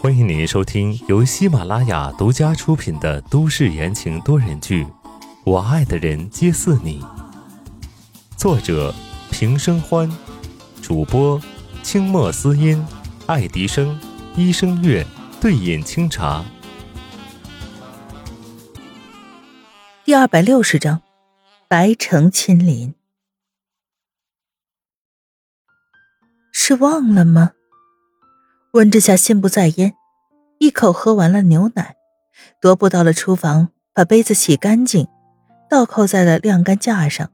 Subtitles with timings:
[0.00, 4.84] 欢迎您收听由喜马拉雅独家出品的都市言情多人剧
[5.44, 7.00] 《我爱的人皆似你》，
[8.36, 8.92] 作者
[9.30, 10.10] 平生欢，
[10.82, 11.40] 主播
[11.84, 12.84] 清墨思音、
[13.26, 13.96] 爱迪生、
[14.34, 15.06] 一生月、
[15.40, 16.44] 对饮清茶。
[20.04, 21.02] 第二百六十章，
[21.68, 22.96] 白城亲临，
[26.50, 27.52] 是忘了吗？
[28.74, 29.94] 温之夏心不在焉，
[30.58, 31.94] 一口喝完了牛奶，
[32.60, 35.06] 踱步到了厨房，把杯子洗干净，
[35.70, 37.30] 倒扣在了晾干架上，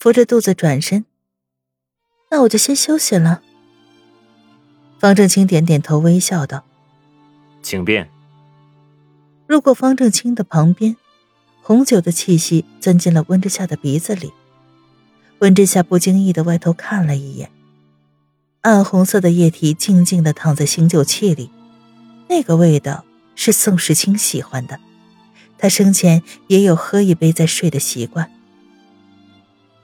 [0.00, 1.04] 扶着肚子转身。
[2.32, 3.40] 那我就先休息了。
[4.98, 6.64] 方正清点点头，微笑道
[7.62, 8.10] ：“请便。”
[9.46, 10.96] 路过方正清的旁边。
[11.62, 14.32] 红酒的气息钻进了温之夏的鼻子里，
[15.38, 17.48] 温之夏不经意的歪头看了一眼，
[18.68, 21.50] 暗红色的液体静静的躺在醒酒器里，
[22.28, 23.02] 那个味道
[23.34, 24.78] 是宋时清喜欢的，
[25.56, 28.30] 他生前也有喝一杯再睡的习惯。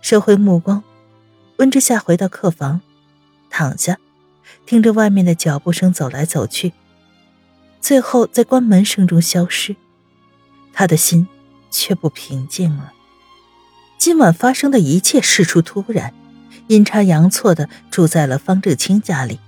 [0.00, 0.84] 收回目光，
[1.56, 2.80] 温之夏回到客房，
[3.50, 3.98] 躺下，
[4.64, 6.72] 听着外面的脚步声走来走去，
[7.80, 9.74] 最后在关门声中消失，
[10.72, 11.26] 他的心。
[11.70, 12.94] 却不平静了。
[13.98, 16.14] 今晚发生的一切事出突然，
[16.68, 19.40] 阴差阳错的住在了方正清家里。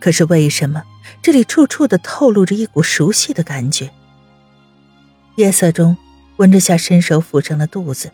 [0.00, 0.82] 可是为什么
[1.22, 3.90] 这里处处的透露着一股熟悉的感觉？
[5.36, 5.96] 夜色中，
[6.36, 8.12] 温之夏伸手抚上了肚子，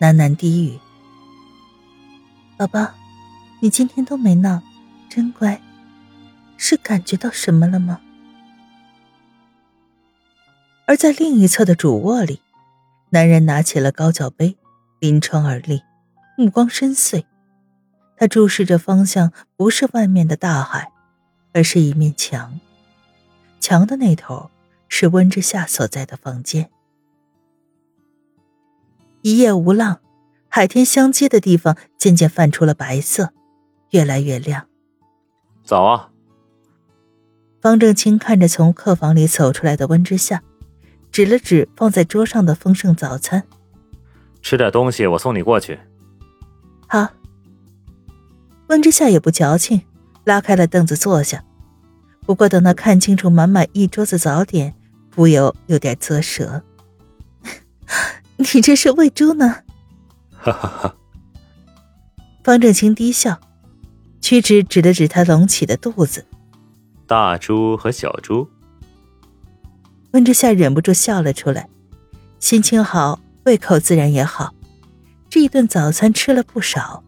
[0.00, 0.78] 喃喃低语
[2.56, 2.94] ：“宝宝，
[3.60, 4.62] 你今天都没闹，
[5.10, 5.60] 真乖。
[6.56, 8.00] 是感觉到什么了吗？”
[10.86, 12.40] 而在另一侧的主卧里。
[13.10, 14.58] 男人拿起了高脚杯，
[14.98, 15.82] 临窗而立，
[16.36, 17.24] 目光深邃。
[18.18, 20.90] 他注视着方向，不是外面的大海，
[21.52, 22.58] 而是一面墙。
[23.60, 24.50] 墙的那头
[24.88, 26.68] 是温之夏所在的房间。
[29.22, 30.00] 一夜无浪，
[30.48, 33.32] 海天相接的地方渐渐泛出了白色，
[33.90, 34.66] 越来越亮。
[35.62, 36.10] 早啊！
[37.60, 40.42] 方正清看着从客房里走出来的温之夏。
[41.12, 43.44] 指了指放在桌上的丰盛早餐，
[44.42, 45.78] 吃点东西，我送你过去。
[46.86, 47.08] 好。
[48.68, 49.82] 温之夏也不矫情，
[50.24, 51.44] 拉开了凳子坐下。
[52.24, 54.74] 不过等他看清楚满满一桌子早点，
[55.10, 56.62] 不由有点啧舌。
[58.36, 59.62] 你这是喂猪呢？
[60.36, 60.94] 哈哈哈。
[62.44, 63.40] 方正清低笑，
[64.20, 66.26] 屈指指了指他隆起的肚子。
[67.06, 68.48] 大猪和小猪。
[70.12, 71.68] 温之夏忍不住笑了出来，
[72.38, 74.54] 心情好，胃口自然也好。
[75.30, 77.02] 这一顿早餐吃了不少，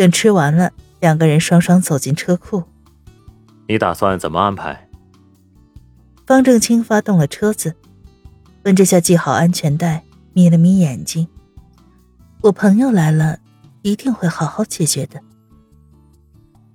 [0.00, 2.64] 等吃完了，两个人双双走进车库。
[3.68, 4.88] 你打算怎么安排？
[6.26, 7.76] 方正清发动了车子，
[8.62, 10.02] 温之夏系好安全带，
[10.32, 11.28] 眯了眯眼睛。
[12.40, 13.40] 我朋友来了，
[13.82, 15.20] 一定会好好解决的。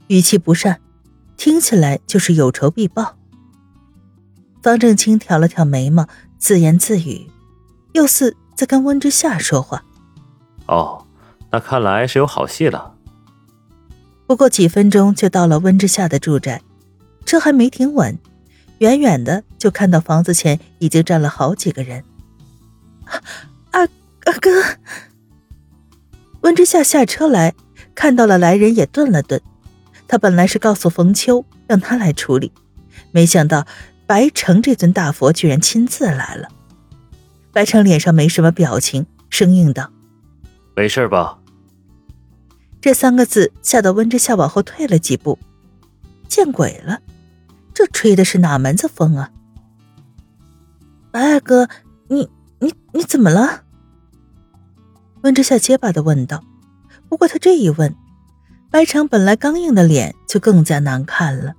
[0.06, 0.80] 语气不善，
[1.36, 3.16] 听起来就是有仇必报。
[4.62, 6.08] 方正清挑了挑眉毛，
[6.38, 7.28] 自言自语，
[7.94, 9.84] 又似在跟温之夏说话。
[10.68, 11.08] 哦，
[11.50, 12.92] 那看来是有好戏了。
[14.28, 16.62] 不过几分钟就到了温之夏的住宅，
[17.26, 18.18] 车还没停稳，
[18.80, 22.04] 远远的就看到房子前已经站了好几个人。
[23.72, 23.88] 二
[24.26, 24.50] 二哥，
[26.42, 27.54] 温之夏下车来
[27.94, 29.42] 看到了来人，也顿了顿。
[30.08, 32.52] 他本来是告诉冯秋让他来处理，
[33.12, 33.66] 没想到。
[34.08, 36.50] 白城这尊大佛居然亲自来了，
[37.52, 39.90] 白城脸上没什么表情，生硬道
[40.78, 41.40] ：“没事吧？”
[42.86, 45.40] 这三个字吓得温之夏往后退了几步。
[46.28, 47.00] 见鬼了，
[47.74, 49.32] 这吹的是哪门子风啊！
[51.10, 51.68] 白二哥，
[52.10, 52.30] 你
[52.60, 53.64] 你你怎么了？
[55.24, 56.44] 温之夏结巴的问道。
[57.10, 57.96] 不过他这一问，
[58.70, 61.56] 白城本来刚硬的脸就更加难看了。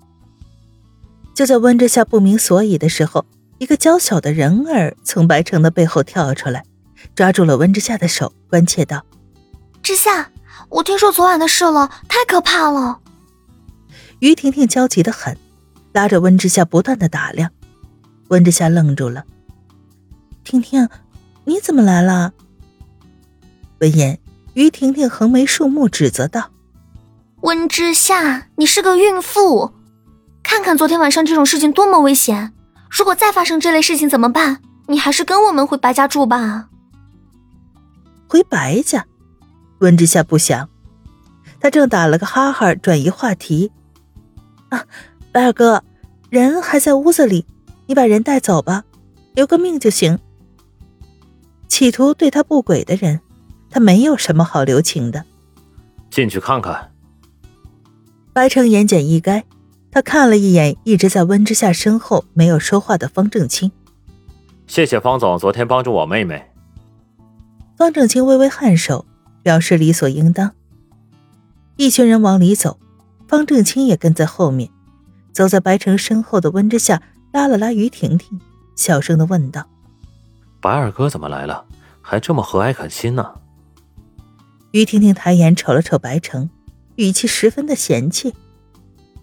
[1.34, 3.26] 就在温之夏不明所以的时候，
[3.58, 6.64] 一个娇小的人儿从白城的背后跳出来，
[7.16, 9.04] 抓住了温之夏的手，关切道
[9.82, 10.30] ：“之夏，
[10.68, 13.00] 我听说昨晚的事了，太可怕了。”
[14.20, 15.36] 于婷婷焦急的很，
[15.92, 17.50] 拉着温之夏不断的打量。
[18.28, 19.24] 温之夏愣住了
[20.42, 20.88] ：“婷婷，
[21.44, 22.32] 你怎么来了？”
[23.80, 24.18] 闻言，
[24.54, 26.50] 于婷婷横眉竖目，指责道
[27.42, 29.72] ：“温之夏，你是个孕妇。”
[30.42, 32.52] 看看昨天晚上这种事情多么危险！
[32.88, 34.60] 如果再发生这类事情怎么办？
[34.88, 36.68] 你还是跟我们回白家住吧。
[38.28, 39.04] 回白家？
[39.78, 40.68] 温之夏不想，
[41.60, 43.70] 他正打了个哈哈，转移话题。
[44.68, 44.84] 啊，
[45.32, 45.82] 白二哥，
[46.30, 47.46] 人还在屋子里，
[47.86, 48.84] 你把人带走吧，
[49.34, 50.18] 留个命就行。
[51.68, 53.20] 企图对他不轨的人，
[53.70, 55.24] 他没有什么好留情的。
[56.10, 56.92] 进去看看。
[58.32, 59.42] 白城言简意赅，
[59.90, 63.70] 他看了一眼一直在温之夏身后没有说话的方正清。
[64.66, 66.50] 谢谢方总昨天帮助我妹妹。
[67.76, 69.04] 方正清微微颔首，
[69.46, 70.50] 表示理所应当。
[71.76, 72.80] 一群人往里走，
[73.28, 74.70] 方正清也跟在后面。
[75.32, 77.00] 走在白城身后的温之夏
[77.32, 78.40] 拉了拉于婷婷，
[78.74, 79.68] 小声的问道
[80.60, 81.64] ：“白二哥怎么来了？
[82.02, 83.34] 还这么和蔼可亲呢？”
[84.72, 86.50] 于婷婷抬眼瞅了瞅白城，
[86.96, 88.34] 语气十分的嫌弃：“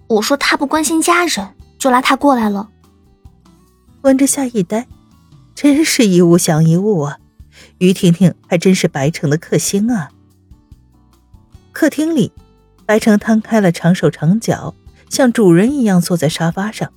[0.08, 2.70] 我说他不关心家人，就拉他过来了。”
[4.04, 4.88] 温之夏一呆。
[5.54, 7.20] 真是一物降一物啊！
[7.86, 10.10] 于婷婷还真是白城的克星啊。
[11.72, 12.32] 客厅里，
[12.86, 14.74] 白城摊开了长手长脚，
[15.10, 16.92] 像主人一样坐在沙发上。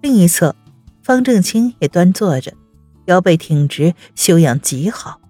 [0.00, 0.54] 另一侧，
[1.02, 2.54] 方正清也端坐着，
[3.06, 5.20] 腰背挺直，修养极好。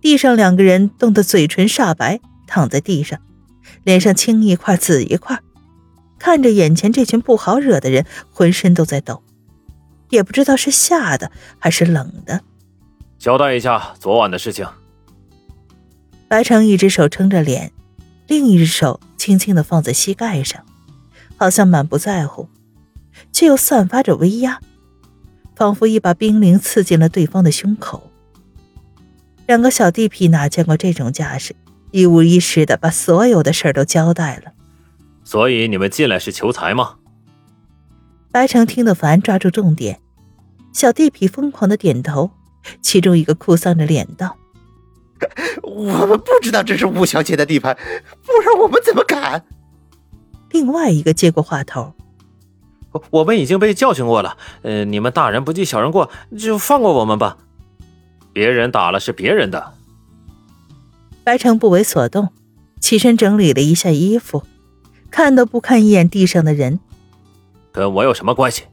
[0.00, 3.18] 地上两个人冻得嘴唇煞白，躺在地上，
[3.82, 5.40] 脸上青一块紫一块，
[6.18, 9.22] 看着眼前这群不好惹的人，浑身都在抖。
[10.10, 12.42] 也不知道是吓的还是冷的。
[13.18, 14.66] 交代一下昨晚的事情。
[16.28, 17.72] 白城一只手撑着脸，
[18.26, 20.64] 另一只手轻轻的放在膝盖上，
[21.36, 22.48] 好像满不在乎，
[23.32, 24.60] 却又散发着威压，
[25.56, 28.10] 仿佛一把冰凌刺进了对方的胸口。
[29.46, 31.56] 两个小地痞哪见过这种架势，
[31.90, 34.52] 一五一十的把所有的事儿都交代了。
[35.24, 36.96] 所以你们进来是求财吗？
[38.30, 39.98] 白城听得烦，抓住重点。
[40.72, 42.30] 小地痞疯狂的点头，
[42.82, 44.36] 其中一个哭丧着脸道
[45.62, 47.76] ：“我们不知道这是吴小姐的地盘，
[48.24, 49.44] 不然我们怎么敢？”
[50.50, 51.94] 另外一个接过话头
[53.10, 57.38] ：“我们已经被教训过了，呃，你们大人不计小人过，就放过我们吧。
[58.32, 59.74] 别人打了是别人的。”
[61.24, 62.30] 白城不为所动，
[62.80, 64.44] 起身整理了一下衣服，
[65.10, 66.80] 看都不看一眼地上的人。
[67.70, 68.64] 跟我有什么关系？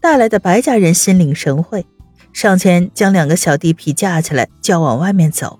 [0.00, 1.86] 带来的白家人心领神会，
[2.32, 5.58] 上前将两个小地痞架起来，就要往外面走。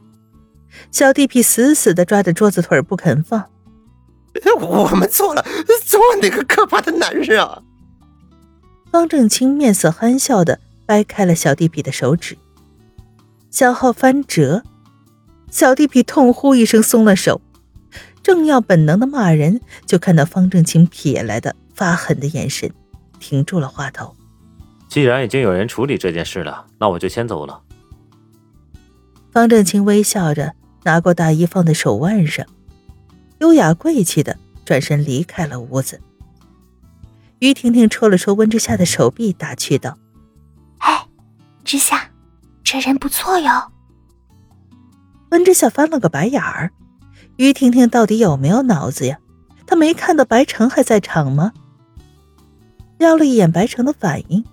[0.90, 3.46] 小地痞死死的抓着桌子腿不肯放。
[4.60, 5.44] 我们错了，
[5.84, 7.62] 昨晚那个可怕的男人啊！
[8.92, 12.38] 方正清面色憨笑的掰开了小地痞的手指，
[13.50, 14.62] 小号翻折，
[15.50, 17.40] 小地痞痛呼一声，松了手，
[18.22, 21.56] 正要本能的骂人，就看到方正清瞥来的。
[21.74, 22.72] 发狠的眼神，
[23.20, 24.16] 停住了话头。
[24.88, 27.62] 既然已经有人处理这件事了，那我就先走了。
[29.30, 32.46] 方正清微笑着拿过大衣放在手腕上，
[33.40, 36.00] 优雅贵气的转身离开了屋子。
[37.38, 39.96] 于婷婷戳了戳温之夏的手臂，打趣道
[40.78, 41.06] ：“哎，
[41.62, 42.10] 之夏，
[42.64, 43.70] 这人不错哟。”
[45.30, 46.72] 温之夏翻了个白眼儿，
[47.36, 49.18] 于婷婷到底有没有脑子呀？
[49.66, 51.52] 她没看到白城还在场吗？
[52.98, 54.44] 瞄了一眼白城的反应，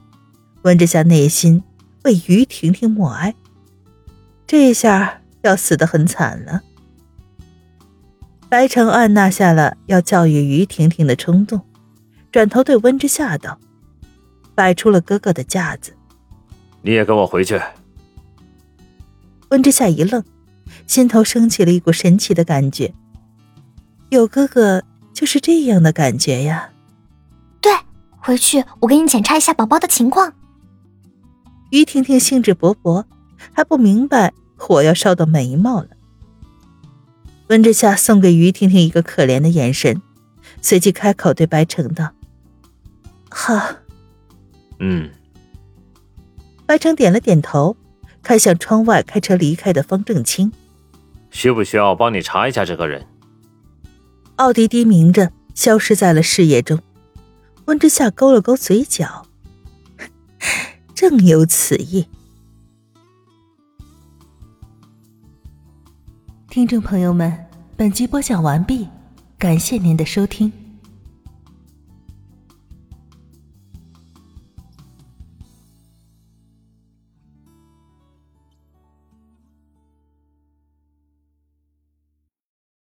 [0.65, 1.63] 温之夏内心
[2.03, 3.35] 为于婷婷默哀。
[4.47, 6.63] 这下要死得很惨了。
[8.50, 11.62] 白城按捺下了要教育于婷婷的冲动，
[12.31, 13.59] 转头对温之夏道
[14.56, 15.94] ：“摆出了哥哥的架子。”
[16.81, 17.61] 你也跟我回去。
[19.49, 20.23] 温之夏一愣，
[20.87, 22.92] 心头升起了一股神奇的感觉。
[24.09, 26.71] 有哥哥就是这样的感觉呀。
[27.61, 27.71] 对
[28.18, 30.33] 回去，我给你检查一下宝宝的情况。
[31.72, 33.06] 于婷婷兴致勃勃，
[33.52, 35.90] 还不明白火要烧到眉毛了。
[37.48, 40.02] 温之夏送给于婷婷一个可怜的眼神，
[40.62, 42.12] 随即开口对白城道
[43.30, 43.76] ：“好。”
[44.80, 45.10] 嗯。
[46.66, 47.78] 白城点了点头，
[48.24, 50.52] 看向窗外开车离开的方正清
[51.30, 53.06] ：“需不需要帮你查一下这个人？”
[54.38, 56.80] 奥迪低鸣着，消失在了视野中。
[57.66, 59.28] 温之夏勾了勾嘴角，
[60.95, 62.07] 正有此意。
[66.49, 68.87] 听众朋友们，本集播讲完毕，
[69.37, 70.65] 感谢您的收听。